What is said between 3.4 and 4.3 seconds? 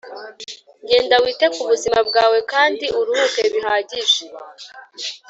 bihagije